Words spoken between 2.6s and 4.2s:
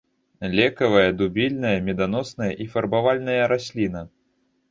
і фарбавальная расліна.